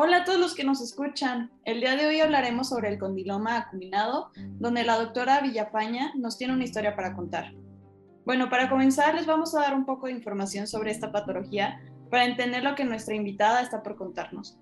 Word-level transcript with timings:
Hola 0.00 0.18
a 0.18 0.24
todos 0.24 0.38
los 0.38 0.54
que 0.54 0.62
nos 0.62 0.80
escuchan. 0.80 1.50
El 1.64 1.80
día 1.80 1.96
de 1.96 2.06
hoy 2.06 2.20
hablaremos 2.20 2.68
sobre 2.68 2.88
el 2.88 3.00
condiloma 3.00 3.56
acuminado, 3.56 4.30
donde 4.60 4.84
la 4.84 4.96
doctora 4.96 5.40
Villapaña 5.40 6.12
nos 6.14 6.38
tiene 6.38 6.54
una 6.54 6.62
historia 6.62 6.94
para 6.94 7.16
contar. 7.16 7.52
Bueno, 8.24 8.48
para 8.48 8.70
comenzar 8.70 9.16
les 9.16 9.26
vamos 9.26 9.56
a 9.56 9.60
dar 9.62 9.74
un 9.74 9.84
poco 9.84 10.06
de 10.06 10.12
información 10.12 10.68
sobre 10.68 10.92
esta 10.92 11.10
patología 11.10 11.80
para 12.12 12.26
entender 12.26 12.62
lo 12.62 12.76
que 12.76 12.84
nuestra 12.84 13.16
invitada 13.16 13.60
está 13.60 13.82
por 13.82 13.96
contarnos. 13.96 14.56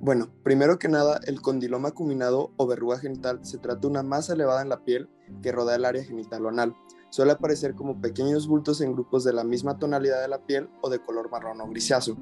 Bueno, 0.00 0.30
primero 0.44 0.78
que 0.78 0.86
nada, 0.86 1.18
el 1.26 1.42
condiloma 1.42 1.88
acuminado 1.88 2.52
o 2.58 2.68
verruga 2.68 3.00
genital 3.00 3.44
se 3.44 3.58
trata 3.58 3.80
de 3.80 3.86
una 3.88 4.04
masa 4.04 4.34
elevada 4.34 4.62
en 4.62 4.68
la 4.68 4.84
piel 4.84 5.08
que 5.42 5.50
rodea 5.50 5.74
el 5.74 5.84
área 5.84 6.04
genital 6.04 6.46
o 6.46 6.48
anal, 6.48 6.76
Suele 7.10 7.32
aparecer 7.32 7.74
como 7.74 8.00
pequeños 8.00 8.46
bultos 8.46 8.80
en 8.80 8.92
grupos 8.92 9.24
de 9.24 9.32
la 9.32 9.44
misma 9.44 9.78
tonalidad 9.78 10.22
de 10.22 10.28
la 10.28 10.46
piel 10.46 10.70
o 10.80 10.88
de 10.88 11.00
color 11.00 11.30
marrón 11.30 11.60
o 11.60 11.68
grisáceo. 11.68 12.16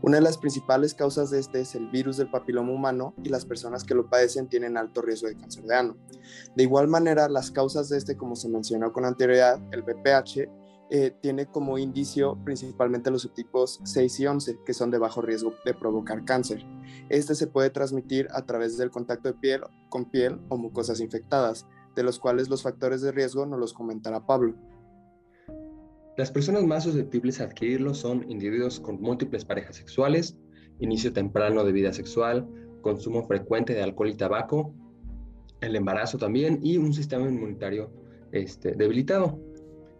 Una 0.00 0.18
de 0.18 0.22
las 0.22 0.38
principales 0.38 0.94
causas 0.94 1.30
de 1.30 1.40
este 1.40 1.60
es 1.60 1.74
el 1.74 1.88
virus 1.88 2.16
del 2.16 2.30
papiloma 2.30 2.72
humano 2.72 3.14
y 3.24 3.30
las 3.30 3.44
personas 3.44 3.82
que 3.82 3.94
lo 3.94 4.08
padecen 4.08 4.48
tienen 4.48 4.76
alto 4.76 5.02
riesgo 5.02 5.26
de 5.26 5.36
cáncer 5.36 5.64
de 5.64 5.74
ano. 5.74 5.96
De 6.54 6.62
igual 6.62 6.86
manera, 6.86 7.28
las 7.28 7.50
causas 7.50 7.88
de 7.88 7.98
este, 7.98 8.16
como 8.16 8.36
se 8.36 8.48
mencionó 8.48 8.92
con 8.92 9.04
anterioridad, 9.04 9.60
el 9.72 9.82
BPH, 9.82 10.48
eh, 10.90 11.14
tiene 11.20 11.46
como 11.46 11.76
indicio 11.76 12.38
principalmente 12.44 13.10
los 13.10 13.22
subtipos 13.22 13.80
6 13.84 14.20
y 14.20 14.26
11, 14.26 14.58
que 14.64 14.72
son 14.72 14.90
de 14.90 14.98
bajo 14.98 15.20
riesgo 15.20 15.52
de 15.64 15.74
provocar 15.74 16.24
cáncer. 16.24 16.64
Este 17.10 17.34
se 17.34 17.46
puede 17.46 17.70
transmitir 17.70 18.28
a 18.32 18.46
través 18.46 18.78
del 18.78 18.90
contacto 18.90 19.28
de 19.28 19.34
piel 19.34 19.62
con 19.90 20.06
piel 20.06 20.40
o 20.48 20.56
mucosas 20.56 21.00
infectadas 21.00 21.66
de 21.98 22.04
los 22.04 22.20
cuales 22.20 22.48
los 22.48 22.62
factores 22.62 23.02
de 23.02 23.10
riesgo 23.10 23.44
nos 23.44 23.58
los 23.58 23.72
comentará 23.72 24.24
Pablo. 24.24 24.54
Las 26.16 26.30
personas 26.30 26.62
más 26.62 26.84
susceptibles 26.84 27.40
a 27.40 27.44
adquirirlo 27.44 27.92
son 27.92 28.24
individuos 28.30 28.78
con 28.78 29.00
múltiples 29.00 29.44
parejas 29.44 29.74
sexuales, 29.74 30.36
inicio 30.78 31.12
temprano 31.12 31.64
de 31.64 31.72
vida 31.72 31.92
sexual, 31.92 32.48
consumo 32.82 33.26
frecuente 33.26 33.74
de 33.74 33.82
alcohol 33.82 34.10
y 34.10 34.14
tabaco, 34.14 34.72
el 35.60 35.74
embarazo 35.74 36.18
también 36.18 36.60
y 36.62 36.76
un 36.76 36.92
sistema 36.92 37.28
inmunitario 37.28 37.90
este, 38.30 38.76
debilitado. 38.76 39.40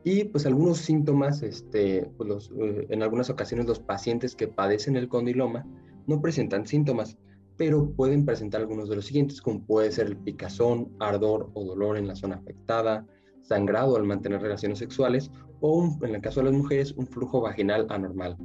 Y 0.05 0.22
pues 0.22 0.47
algunos 0.47 0.78
síntomas, 0.78 1.42
este, 1.42 2.09
pues, 2.17 2.53
eh, 2.61 2.87
en 2.91 3.03
algunas 3.03 3.28
ocasiones 3.28 3.67
los 3.67 3.81
pacientes 3.81 4.37
que 4.37 4.47
padecen 4.47 4.94
el 4.94 5.09
condiloma 5.09 5.67
no 6.06 6.20
presentan 6.20 6.65
síntomas, 6.65 7.19
pero 7.59 7.91
pueden 7.91 8.25
presentar 8.25 8.61
algunos 8.61 8.89
de 8.89 8.97
los 8.97 9.05
siguientes, 9.05 9.42
como 9.42 9.62
puede 9.67 9.91
ser 9.91 10.06
el 10.06 10.17
picazón, 10.17 10.95
ardor 11.01 11.51
o 11.55 11.65
dolor 11.65 11.98
en 11.98 12.06
la 12.06 12.15
zona 12.15 12.37
afectada, 12.37 13.05
sangrado 13.42 13.97
al 13.97 14.05
mantener 14.05 14.41
relaciones 14.41 14.78
sexuales 14.78 15.31
o, 15.61 15.98
en 16.03 16.15
el 16.15 16.20
caso 16.20 16.41
de 16.41 16.47
las 16.47 16.55
mujeres, 16.55 16.92
un 16.92 17.09
flujo 17.09 17.41
vaginal 17.41 17.87
anormal. 17.91 18.37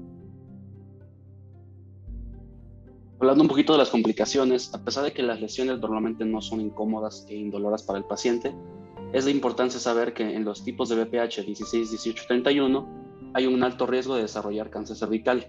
Hablando 3.20 3.44
un 3.44 3.50
poquito 3.50 3.74
de 3.74 3.80
las 3.80 3.92
complicaciones, 3.92 4.74
a 4.74 4.84
pesar 4.84 5.06
de 5.06 5.14
que 5.14 5.22
las 5.22 5.40
lesiones 5.40 5.80
normalmente 5.80 6.26
no 6.26 6.42
son 6.42 6.60
incómodas 6.60 7.26
e 7.30 7.36
indoloras 7.36 7.84
para 7.84 8.00
el 8.00 8.06
paciente, 8.06 8.54
es 9.14 9.26
de 9.26 9.32
importancia 9.32 9.80
saber 9.80 10.14
que 10.14 10.36
en 10.36 10.44
los 10.44 10.64
tipos 10.64 10.90
de 10.90 10.96
BPH 10.96 11.46
16, 11.46 11.92
18, 11.92 12.24
31 12.28 12.88
hay 13.36 13.46
un 13.46 13.62
alto 13.62 13.86
riesgo 13.86 14.16
de 14.16 14.24
desarrollar 14.24 14.72
cáncer 14.72 14.98
cervical. 14.98 15.48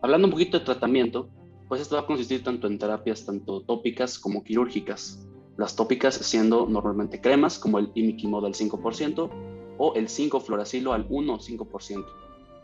Hablando 0.00 0.28
un 0.28 0.32
poquito 0.32 0.58
de 0.58 0.64
tratamiento, 0.64 1.28
pues 1.68 1.82
esto 1.82 1.96
va 1.96 2.02
a 2.02 2.06
consistir 2.06 2.42
tanto 2.42 2.66
en 2.66 2.78
terapias 2.78 3.24
tanto 3.26 3.60
tópicas 3.62 4.18
como 4.18 4.42
quirúrgicas. 4.42 5.26
Las 5.56 5.76
tópicas 5.76 6.14
siendo 6.14 6.66
normalmente 6.66 7.20
cremas 7.20 7.58
como 7.58 7.78
el 7.78 7.90
imiquimod 7.94 8.46
al 8.46 8.54
5% 8.54 9.30
o 9.76 9.94
el 9.94 10.08
5-fluoracilo 10.08 10.92
al 10.92 11.08
1-5%. 11.08 12.04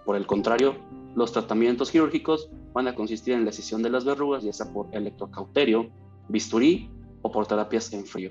Por 0.04 0.16
el 0.16 0.26
contrario, 0.26 0.76
los 1.14 1.32
tratamientos 1.32 1.90
quirúrgicos 1.90 2.50
van 2.72 2.88
a 2.88 2.94
consistir 2.94 3.34
en 3.34 3.44
la 3.44 3.50
escisión 3.50 3.82
de 3.82 3.90
las 3.90 4.04
verrugas, 4.04 4.42
ya 4.42 4.52
sea 4.52 4.72
por 4.72 4.88
electrocauterio, 4.92 5.90
bisturí 6.28 6.90
o 7.22 7.30
por 7.30 7.46
terapias 7.46 7.92
en 7.92 8.04
frío. 8.04 8.30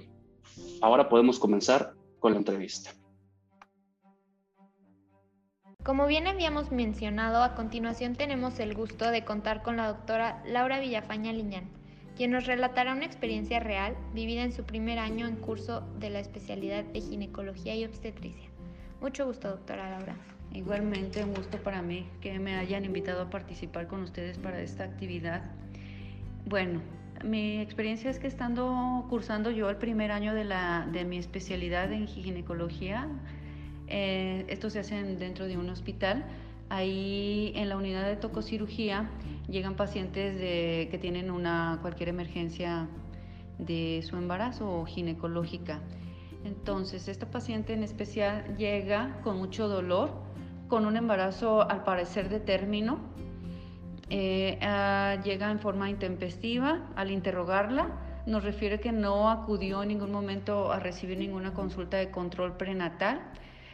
Ahora 0.81 1.07
podemos 1.07 1.39
comenzar 1.39 1.93
con 2.19 2.33
la 2.33 2.39
entrevista. 2.39 2.91
Como 5.83 6.07
bien 6.07 6.27
habíamos 6.27 6.71
mencionado, 6.71 7.43
a 7.43 7.55
continuación 7.55 8.15
tenemos 8.15 8.57
el 8.61 8.73
gusto 8.73 9.11
de 9.11 9.25
contar 9.25 9.63
con 9.63 9.75
la 9.75 9.89
doctora 9.89 10.41
Laura 10.45 10.79
Villafaña 10.79 11.33
Liñán, 11.33 11.65
quien 12.15 12.31
nos 12.31 12.45
relatará 12.45 12.93
una 12.93 13.03
experiencia 13.03 13.59
real 13.59 13.97
vivida 14.13 14.43
en 14.43 14.53
su 14.53 14.63
primer 14.63 14.97
año 14.97 15.27
en 15.27 15.35
curso 15.35 15.81
de 15.99 16.09
la 16.09 16.21
especialidad 16.21 16.85
de 16.85 17.01
ginecología 17.01 17.75
y 17.75 17.83
obstetricia. 17.83 18.49
Mucho 19.01 19.25
gusto, 19.25 19.49
doctora 19.49 19.89
Laura. 19.89 20.15
Igualmente, 20.53 21.21
un 21.21 21.33
gusto 21.33 21.57
para 21.57 21.81
mí 21.81 22.07
que 22.21 22.39
me 22.39 22.55
hayan 22.55 22.85
invitado 22.85 23.23
a 23.23 23.29
participar 23.29 23.87
con 23.87 24.03
ustedes 24.03 24.37
para 24.37 24.61
esta 24.61 24.85
actividad. 24.85 25.41
Bueno, 26.45 26.79
mi 27.25 27.59
experiencia 27.59 28.09
es 28.09 28.19
que 28.19 28.27
estando 28.27 29.05
cursando 29.09 29.51
yo 29.51 29.69
el 29.69 29.75
primer 29.75 30.13
año 30.13 30.33
de, 30.33 30.45
la, 30.45 30.87
de 30.93 31.03
mi 31.03 31.17
especialidad 31.17 31.91
en 31.91 32.07
ginecología, 32.07 33.09
eh, 33.87 34.45
esto 34.47 34.69
se 34.69 34.79
hace 34.79 35.01
dentro 35.03 35.47
de 35.47 35.57
un 35.57 35.69
hospital. 35.69 36.25
Ahí 36.69 37.51
en 37.55 37.69
la 37.69 37.77
unidad 37.77 38.07
de 38.07 38.15
tococirugía 38.15 39.09
llegan 39.47 39.75
pacientes 39.75 40.39
que 40.39 40.97
tienen 40.99 41.29
una, 41.29 41.77
cualquier 41.81 42.09
emergencia 42.09 42.87
de 43.57 44.03
su 44.07 44.17
embarazo 44.17 44.79
o 44.79 44.85
ginecológica. 44.85 45.81
Entonces, 46.43 47.07
esta 47.07 47.29
paciente 47.29 47.73
en 47.73 47.83
especial 47.83 48.57
llega 48.57 49.19
con 49.23 49.37
mucho 49.37 49.67
dolor, 49.67 50.11
con 50.67 50.85
un 50.85 50.97
embarazo 50.97 51.69
al 51.69 51.83
parecer 51.83 52.29
de 52.29 52.39
término. 52.39 52.99
Eh, 54.09 54.59
ah, 54.61 55.17
llega 55.23 55.51
en 55.51 55.59
forma 55.59 55.89
intempestiva. 55.89 56.81
Al 56.95 57.11
interrogarla, 57.11 58.23
nos 58.25 58.43
refiere 58.43 58.79
que 58.79 58.91
no 58.91 59.29
acudió 59.29 59.83
en 59.83 59.89
ningún 59.89 60.11
momento 60.11 60.71
a 60.71 60.79
recibir 60.79 61.17
ninguna 61.17 61.53
consulta 61.53 61.97
de 61.97 62.11
control 62.11 62.57
prenatal 62.57 63.21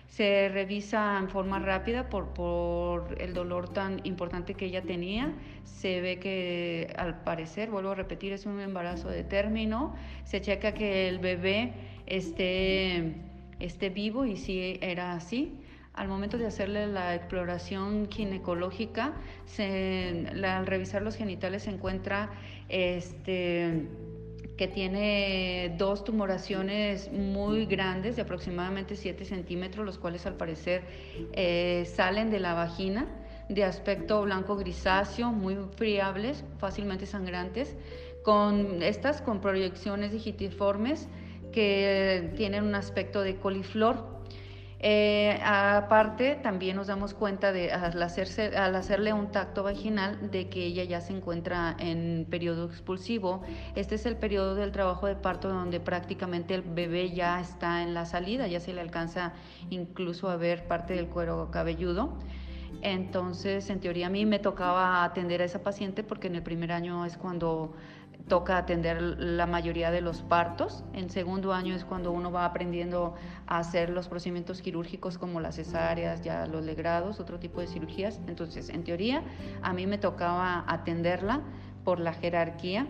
se 0.09 0.49
revisa 0.49 1.17
en 1.19 1.29
forma 1.29 1.59
rápida 1.59 2.09
por, 2.09 2.33
por, 2.33 3.21
el 3.21 3.33
dolor 3.33 3.69
tan 3.69 4.01
importante 4.05 4.55
que 4.55 4.65
ella 4.65 4.81
tenía. 4.81 5.33
Se 5.63 6.01
ve 6.01 6.19
que 6.19 6.93
al 6.97 7.23
parecer, 7.23 7.69
vuelvo 7.69 7.91
a 7.91 7.95
repetir, 7.95 8.33
es 8.33 8.45
un 8.45 8.59
embarazo 8.59 9.09
de 9.09 9.23
término. 9.23 9.95
Se 10.23 10.41
checa 10.41 10.73
que 10.73 11.07
el 11.07 11.19
bebé 11.19 11.73
esté, 12.07 13.13
esté 13.59 13.89
vivo 13.89 14.25
y 14.25 14.35
sí 14.35 14.79
era 14.81 15.13
así. 15.13 15.59
Al 15.93 16.07
momento 16.07 16.37
de 16.37 16.47
hacerle 16.47 16.87
la 16.87 17.13
exploración 17.13 18.09
ginecológica, 18.09 19.13
se, 19.45 20.25
al 20.43 20.65
revisar 20.65 21.01
los 21.01 21.15
genitales 21.15 21.63
se 21.63 21.71
encuentra 21.71 22.29
este, 22.69 23.87
que 24.59 24.67
tiene 24.67 25.73
dos 25.77 26.03
tumoraciones 26.03 27.09
muy 27.13 27.65
grandes 27.65 28.17
de 28.17 28.23
aproximadamente 28.23 28.97
7 28.97 29.23
centímetros, 29.23 29.85
los 29.85 29.97
cuales 29.97 30.25
al 30.25 30.35
parecer 30.35 30.81
eh, 31.31 31.89
salen 31.95 32.29
de 32.29 32.41
la 32.41 32.55
vagina 32.55 33.07
de 33.47 33.63
aspecto 33.63 34.21
blanco 34.23 34.57
grisáceo, 34.57 35.31
muy 35.31 35.55
friables, 35.77 36.43
fácilmente 36.57 37.05
sangrantes, 37.05 37.77
con 38.21 38.83
estas 38.83 39.21
con 39.21 39.39
proyecciones 39.39 40.11
digitiformes 40.11 41.07
que 41.53 42.33
tienen 42.35 42.65
un 42.65 42.75
aspecto 42.75 43.21
de 43.21 43.37
coliflor 43.37 44.18
eh, 44.81 45.37
aparte, 45.43 46.35
también 46.35 46.77
nos 46.77 46.87
damos 46.87 47.13
cuenta 47.13 47.51
de 47.51 47.71
al, 47.71 48.01
hacerse, 48.01 48.55
al 48.55 48.75
hacerle 48.75 49.11
un 49.11 49.29
tacto 49.29 49.61
vaginal 49.63 50.31
de 50.31 50.47
que 50.47 50.65
ella 50.65 50.85
ya 50.85 51.01
se 51.01 51.11
encuentra 51.11 51.75
en 51.79 52.25
periodo 52.29 52.65
expulsivo. 52.65 53.41
Este 53.75 53.95
es 53.95 54.05
el 54.05 54.15
periodo 54.15 54.55
del 54.55 54.71
trabajo 54.71 55.07
de 55.07 55.15
parto 55.15 55.49
donde 55.49 55.81
prácticamente 55.81 56.55
el 56.55 56.61
bebé 56.61 57.11
ya 57.11 57.41
está 57.41 57.83
en 57.83 57.93
la 57.93 58.05
salida, 58.05 58.47
ya 58.47 58.61
se 58.61 58.71
le 58.73 58.79
alcanza 58.79 59.33
incluso 59.69 60.29
a 60.29 60.37
ver 60.37 60.65
parte 60.65 60.93
del 60.93 61.07
cuero 61.07 61.49
cabelludo. 61.51 62.17
Entonces, 62.81 63.69
en 63.69 63.81
teoría 63.81 64.07
a 64.07 64.09
mí 64.09 64.25
me 64.25 64.39
tocaba 64.39 65.03
atender 65.03 65.41
a 65.41 65.45
esa 65.45 65.61
paciente 65.61 66.03
porque 66.03 66.27
en 66.27 66.35
el 66.35 66.43
primer 66.43 66.71
año 66.71 67.05
es 67.05 67.17
cuando 67.17 67.73
toca 68.27 68.57
atender 68.57 69.01
la 69.01 69.45
mayoría 69.45 69.91
de 69.91 70.01
los 70.01 70.21
partos. 70.21 70.83
En 70.93 71.09
segundo 71.09 71.53
año 71.53 71.75
es 71.75 71.85
cuando 71.85 72.11
uno 72.11 72.31
va 72.31 72.45
aprendiendo 72.45 73.15
a 73.47 73.59
hacer 73.59 73.89
los 73.89 74.07
procedimientos 74.07 74.61
quirúrgicos 74.61 75.17
como 75.17 75.39
las 75.39 75.55
cesáreas, 75.55 76.21
ya 76.21 76.45
los 76.45 76.63
legrados, 76.63 77.19
otro 77.19 77.39
tipo 77.39 77.61
de 77.61 77.67
cirugías. 77.67 78.21
Entonces, 78.27 78.69
en 78.69 78.83
teoría, 78.83 79.23
a 79.61 79.73
mí 79.73 79.87
me 79.87 79.97
tocaba 79.97 80.63
atenderla 80.67 81.41
por 81.83 81.99
la 81.99 82.13
jerarquía. 82.13 82.87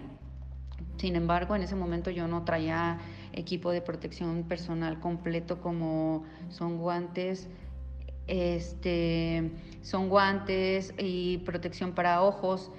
Sin 0.97 1.15
embargo, 1.15 1.55
en 1.55 1.63
ese 1.63 1.75
momento 1.75 2.09
yo 2.09 2.27
no 2.27 2.43
traía 2.43 2.99
equipo 3.33 3.71
de 3.71 3.81
protección 3.81 4.43
personal 4.43 4.99
completo 4.99 5.61
como 5.61 6.23
son 6.49 6.77
guantes, 6.77 7.47
este, 8.27 9.51
son 9.81 10.09
guantes 10.09 10.93
y 10.97 11.39
protección 11.39 11.93
para 11.93 12.21
ojos 12.21 12.71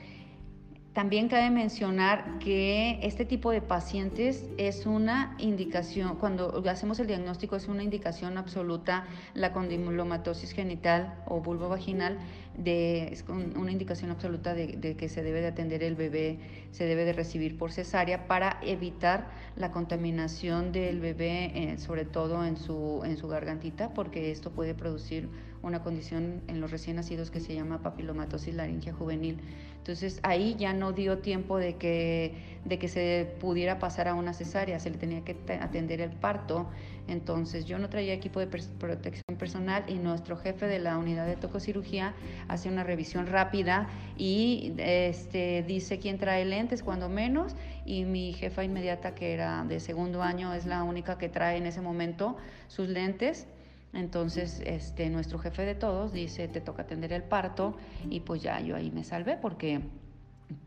También 0.93 1.29
cabe 1.29 1.51
mencionar 1.51 2.41
que 2.41 2.99
este 3.03 3.25
tipo 3.25 3.53
de 3.53 3.63
pacientes 3.63 4.49
es 4.59 4.87
una 4.87 5.37
indicación, 5.39 6.17
cuando 6.17 6.65
hacemos 6.69 6.99
el 6.99 7.07
diagnóstico 7.07 7.55
es 7.55 7.69
una 7.69 7.85
indicación 7.85 8.37
absoluta 8.37 9.07
la 9.35 9.53
condilomatosis 9.53 10.51
genital 10.51 11.15
o 11.27 11.41
vulvo 11.41 11.69
vaginal, 11.69 12.19
de, 12.59 13.13
es 13.13 13.25
una 13.29 13.71
indicación 13.71 14.11
absoluta 14.11 14.53
de, 14.53 14.97
que 14.97 15.09
se 15.09 15.23
debe 15.23 15.41
de 15.41 15.47
atender 15.47 15.85
el 15.85 15.95
bebé, 15.95 16.41
se 16.73 16.87
debe 16.87 17.05
de 17.05 17.13
recibir 17.13 17.57
por 17.57 17.71
cesárea 17.71 18.27
para 18.27 18.59
evitar 18.61 19.31
la 19.55 19.71
contaminación 19.71 20.73
del 20.73 20.99
bebé, 20.99 21.53
eh, 21.55 21.79
sobre 21.79 22.05
todo 22.05 22.45
en 22.45 22.57
su, 22.57 23.03
en 23.05 23.17
su 23.17 23.29
gargantita, 23.29 23.95
porque 23.95 24.33
esto 24.33 24.51
puede 24.51 24.75
producir 24.75 25.29
una 25.63 25.83
condición 25.83 26.41
en 26.49 26.61
los 26.61 26.71
recién 26.71 26.97
nacidos 26.97 27.31
que 27.31 27.41
se 27.41 27.55
llama 27.55 27.83
papilomatosis 27.83 28.55
laringia 28.55 28.93
juvenil. 28.93 29.39
Entonces 29.77 30.21
ahí 30.23 30.57
ya 30.59 30.73
no 30.73 30.93
dio 30.93 31.19
tiempo 31.19 31.59
de 31.59 31.77
que, 31.77 32.35
de 32.65 32.79
que 32.79 32.89
se 32.89 33.35
pudiera 33.41 33.79
pasar 33.79 34.09
a 34.09 34.15
una 34.15 34.33
cesárea, 34.33 34.79
se 34.79 34.91
le 34.91 34.99
tenía 34.99 35.25
que 35.25 35.37
atender 35.61 36.01
el 36.01 36.11
parto. 36.11 36.69
Entonces 37.09 37.65
yo 37.65 37.79
no 37.79 37.89
traía 37.89 38.13
equipo 38.13 38.41
de 38.41 38.47
protección 38.47 39.37
personal 39.39 39.85
y 39.89 39.95
nuestro 39.95 40.37
jefe 40.37 40.67
de 40.67 40.79
la 40.79 40.97
unidad 40.97 41.27
de 41.27 41.37
tococirugía 41.37 42.15
hace 42.49 42.69
una 42.69 42.85
revisión 42.85 43.27
rápida 43.27 43.89
y 44.17 44.75
este, 44.79 45.65
dice 45.67 45.99
quién 45.99 46.19
trae 46.19 46.45
lentes 46.45 46.83
cuando 46.83 47.09
menos 47.09 47.57
y 47.85 48.05
mi 48.05 48.33
jefa 48.33 48.65
inmediata 48.65 49.15
que 49.15 49.33
era 49.33 49.65
de 49.65 49.81
segundo 49.81 50.23
año 50.23 50.55
es 50.55 50.67
la 50.67 50.85
única 50.85 51.19
que 51.19 51.29
trae 51.29 51.57
en 51.57 51.67
ese 51.67 51.81
momento 51.81 52.37
sus 52.69 52.89
lentes 52.89 53.47
entonces, 53.93 54.63
este, 54.65 55.11
nuestro 55.11 55.39
jefe 55.39 55.65
de 55.65 55.75
todos 55.75 56.13
dice, 56.13 56.49
te 56.49 56.61
toca 56.61 56.83
atender 56.83 57.13
el 57.13 57.25
parto 57.25 57.77
y 58.09 58.21
pues 58.21 58.43
ya 58.43 58.61
yo 58.61 58.77
ahí 58.77 58.91
me 58.91 59.05
salvé 59.05 59.37
porque 59.37 59.81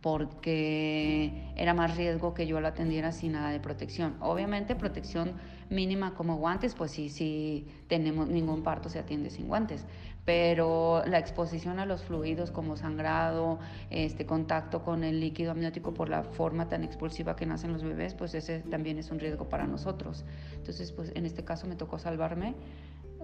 porque 0.02 1.52
era 1.56 1.74
más 1.74 1.98
riesgo 1.98 2.34
que 2.34 2.48
yo 2.48 2.62
lo 2.62 2.68
atendiera 2.68 3.12
sin 3.12 3.34
nada 3.34 3.50
de 3.52 3.60
protección. 3.60 4.16
Obviamente 4.22 4.75
protección 4.75 5.34
mínima 5.70 6.14
como 6.14 6.38
guantes, 6.38 6.75
pues 6.75 6.92
sí, 6.92 7.10
si 7.10 7.68
tenemos 7.88 8.28
ningún 8.30 8.64
parto 8.64 8.90
se 8.90 9.00
atiende 9.00 9.30
sin 9.30 9.48
guantes, 9.48 9.86
pero 10.25 11.04
la 11.06 11.20
exposición 11.20 11.80
a 11.80 11.86
los 11.86 12.04
fluidos 12.04 12.52
como 12.52 12.78
sangrado, 12.78 13.60
este 13.90 14.25
contacto 14.25 14.84
con 14.84 15.04
el 15.04 15.20
líquido 15.20 15.52
amniótico 15.52 15.94
por 15.94 16.10
la 16.10 16.24
forma 16.24 16.70
tan 16.70 16.84
expulsiva 16.84 17.36
que 17.36 17.46
nacen 17.46 17.74
los 17.74 17.84
bebés, 17.84 18.14
pues 18.14 18.34
ese 18.36 18.60
también 18.60 19.00
es 19.00 19.12
un 19.12 19.20
riesgo 19.20 19.50
para 19.50 19.68
nosotros. 19.68 20.24
Entonces, 20.56 20.92
pues 20.92 21.12
en 21.16 21.25
este 21.25 21.44
caso 21.44 21.68
me 21.68 21.75
tocó 21.75 22.00
salvarme 22.00 22.56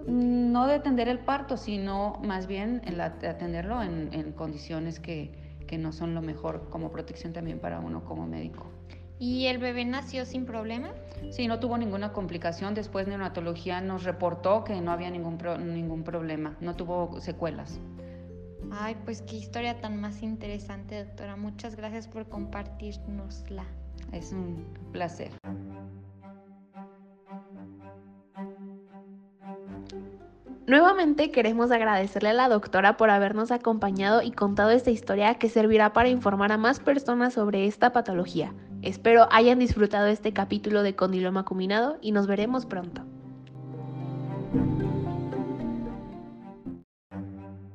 no 0.06 0.66
de 0.66 0.74
atender 0.74 1.08
el 1.08 1.18
parto, 1.18 1.56
sino 1.56 2.20
más 2.22 2.46
bien 2.46 2.82
en 2.84 3.00
atenderlo 3.00 3.82
en, 3.82 4.32
condiciones 4.32 5.00
que, 5.00 5.32
que, 5.66 5.78
no 5.78 5.92
son 5.92 6.14
lo 6.14 6.22
mejor 6.22 6.68
como 6.70 6.90
protección 6.90 7.32
también 7.32 7.58
para 7.58 7.80
uno 7.80 8.04
como 8.04 8.26
médico. 8.26 8.66
¿Y 9.18 9.46
el 9.46 9.58
bebé 9.58 9.84
nació 9.84 10.24
sin 10.24 10.46
problema? 10.46 10.94
Sí, 11.30 11.46
no 11.46 11.60
tuvo 11.60 11.76
ninguna 11.76 12.12
complicación. 12.12 12.74
Después 12.74 13.06
neonatología 13.06 13.82
nos 13.82 14.04
reportó 14.04 14.64
que 14.64 14.80
no 14.80 14.92
había 14.92 15.10
ningún, 15.10 15.36
ningún 15.74 16.04
problema, 16.04 16.56
no 16.60 16.74
tuvo 16.74 17.20
secuelas. 17.20 17.78
Ay, 18.70 18.96
pues 19.04 19.20
qué 19.22 19.36
historia 19.36 19.80
tan 19.80 20.00
más 20.00 20.22
interesante, 20.22 21.04
doctora. 21.04 21.36
Muchas 21.36 21.76
gracias 21.76 22.08
por 22.08 22.28
compartirnosla. 22.28 23.64
Es 24.12 24.32
un 24.32 24.64
placer. 24.92 25.30
Nuevamente 30.70 31.32
queremos 31.32 31.72
agradecerle 31.72 32.28
a 32.28 32.32
la 32.32 32.48
doctora 32.48 32.96
por 32.96 33.10
habernos 33.10 33.50
acompañado 33.50 34.22
y 34.22 34.30
contado 34.30 34.70
esta 34.70 34.92
historia 34.92 35.34
que 35.34 35.48
servirá 35.48 35.92
para 35.92 36.10
informar 36.10 36.52
a 36.52 36.58
más 36.58 36.78
personas 36.78 37.34
sobre 37.34 37.66
esta 37.66 37.92
patología. 37.92 38.54
Espero 38.80 39.26
hayan 39.32 39.58
disfrutado 39.58 40.06
este 40.06 40.32
capítulo 40.32 40.84
de 40.84 40.94
Condiloma 40.94 41.40
Acuminado 41.40 41.98
y 42.00 42.12
nos 42.12 42.28
veremos 42.28 42.66
pronto. 42.66 43.02